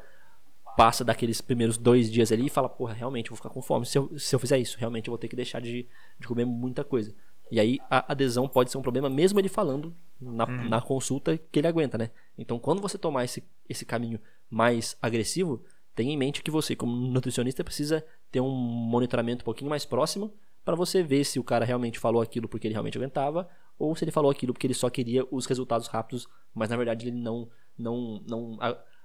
[0.78, 3.84] passa daqueles primeiros dois dias ali e fala, porra, realmente eu vou ficar com fome.
[3.84, 5.88] Se eu, se eu fizer isso, realmente eu vou ter que deixar de,
[6.20, 7.12] de comer muita coisa.
[7.50, 10.68] E aí a adesão pode ser um problema, mesmo ele falando na, uhum.
[10.68, 12.12] na consulta que ele aguenta, né?
[12.38, 15.64] Então quando você tomar esse, esse caminho mais agressivo,
[15.96, 20.32] tenha em mente que você, como nutricionista, precisa ter um monitoramento um pouquinho mais próximo
[20.64, 24.04] para você ver se o cara realmente falou aquilo porque ele realmente aguentava ou se
[24.04, 27.48] ele falou aquilo porque ele só queria os resultados rápidos, mas na verdade ele não
[27.76, 28.58] não não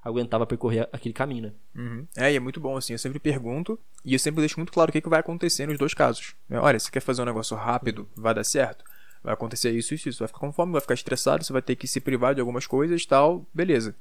[0.04, 1.52] aguentava percorrer aquele caminho, né?
[1.76, 2.08] Uhum.
[2.16, 4.90] É, e é muito bom assim, eu sempre pergunto e eu sempre deixo muito claro
[4.90, 6.36] o que, que vai acontecer nos dois casos.
[6.50, 6.60] Né?
[6.60, 8.84] Olha, você quer fazer um negócio rápido, vai dar certo?
[9.24, 10.20] Vai acontecer isso, isso, isso.
[10.20, 12.68] Vai ficar com fome, vai ficar estressado, você vai ter que se privar de algumas
[12.68, 13.96] coisas tal, beleza.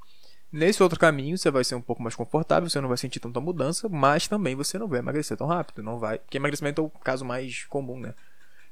[0.51, 3.39] Nesse outro caminho, você vai ser um pouco mais confortável, você não vai sentir tanta
[3.39, 6.19] mudança, mas também você não vai emagrecer tão rápido, não vai.
[6.19, 8.13] Porque emagrecimento é o caso mais comum, né?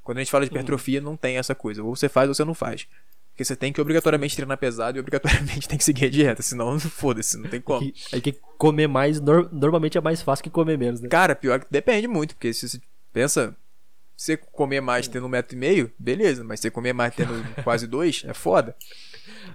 [0.03, 1.81] Quando a gente fala de hipertrofia, não tem essa coisa.
[1.83, 2.87] Ou você faz ou você não faz.
[3.31, 6.79] Porque você tem que obrigatoriamente treinar pesado e obrigatoriamente tem que seguir a dieta, senão
[6.79, 7.87] foda-se, não tem como.
[7.87, 11.09] É que, é que comer mais no, normalmente é mais fácil que comer menos, né?
[11.09, 13.55] Cara, pior que depende muito, porque se você pensa,
[14.15, 17.87] você comer mais tendo um metro e meio, beleza, mas você comer mais tendo quase
[17.87, 18.75] dois, é foda.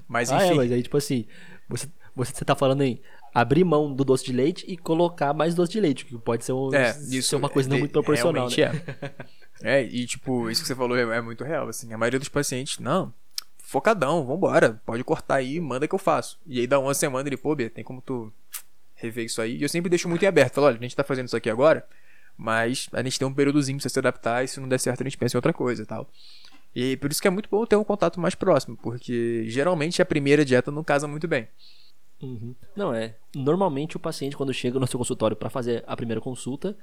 [0.09, 0.43] Mas enfim.
[0.43, 1.27] Ah, é, mas aí, tipo assim,
[1.69, 3.01] você, você tá falando em
[3.33, 6.53] abrir mão do doce de leite e colocar mais doce de leite, que pode ser,
[6.53, 8.49] um, é, isso ser uma coisa não muito proporcional.
[8.49, 8.57] Né?
[9.63, 9.81] É.
[9.81, 11.69] é, e tipo, isso que você falou é, é, muito real.
[11.69, 13.13] Assim, a maioria dos pacientes, não,
[13.67, 16.39] focadão, vambora, pode cortar aí, manda que eu faço.
[16.47, 18.33] E aí dá uma semana ele, pô, Bia, tem como tu
[18.95, 19.57] rever isso aí?
[19.57, 20.55] E eu sempre deixo muito em aberto.
[20.55, 21.85] Falo, olha, a gente tá fazendo isso aqui agora,
[22.37, 25.01] mas a gente tem um períodozinho pra você se adaptar e se não der certo
[25.01, 26.09] a gente pensa em outra coisa e tal.
[26.75, 30.07] E por isso que é muito bom ter um contato mais próximo, porque geralmente a
[30.07, 31.49] primeira dieta não casa muito bem.
[32.23, 32.55] Uhum.
[32.77, 33.17] Não, é.
[33.35, 36.77] Normalmente o paciente, quando chega no seu consultório para fazer a primeira consulta,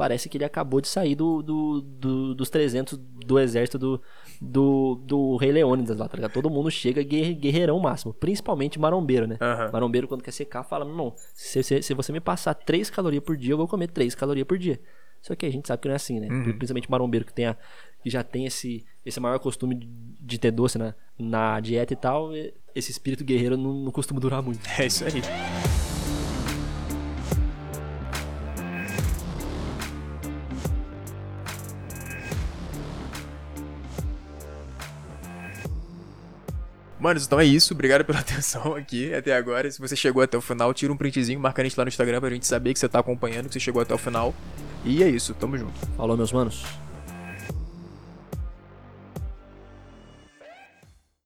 [0.00, 4.00] parece que ele acabou de sair do, do, do dos 300 do exército do,
[4.40, 6.32] do, do Rei Leônidas lá, tá ligado?
[6.32, 9.36] Todo mundo chega guerreirão máximo, principalmente marombeiro, né?
[9.38, 9.72] Uhum.
[9.72, 13.22] Marombeiro, quando quer secar, fala: meu irmão, se, se, se você me passar 3 calorias
[13.22, 14.80] por dia, eu vou comer 3 calorias por dia.
[15.20, 16.28] Só que a gente sabe que não é assim, né?
[16.28, 16.44] Uhum.
[16.44, 17.56] Principalmente marombeiro que, tem a,
[18.02, 19.86] que já tem esse, esse maior costume
[20.18, 22.30] de ter doce na, na dieta e tal,
[22.74, 24.60] esse espírito guerreiro não, não costuma durar muito.
[24.80, 25.20] É isso aí.
[37.00, 37.72] Manos, então é isso.
[37.72, 39.70] Obrigado pela atenção aqui até agora.
[39.70, 42.20] Se você chegou até o final, tira um printzinho, marca a gente lá no Instagram
[42.20, 44.34] pra gente saber que você tá acompanhando, que você chegou até o final.
[44.84, 45.74] E é isso, tamo junto.
[45.96, 46.64] Falou, meus manos.